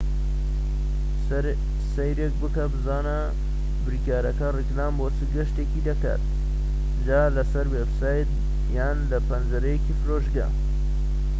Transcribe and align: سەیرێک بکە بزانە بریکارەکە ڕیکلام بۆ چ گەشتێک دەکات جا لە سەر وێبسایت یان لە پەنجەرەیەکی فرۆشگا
سەیرێک 1.93 2.33
بکە 2.41 2.65
بزانە 2.73 3.19
بریکارەکە 3.85 4.47
ڕیکلام 4.57 4.93
بۆ 4.99 5.07
چ 5.15 5.19
گەشتێک 5.35 5.69
دەکات 5.87 6.21
جا 7.05 7.21
لە 7.35 7.43
سەر 7.51 7.65
وێبسایت 7.73 8.29
یان 8.77 8.97
لە 9.11 9.17
پەنجەرەیەکی 9.27 9.97
فرۆشگا 9.99 10.47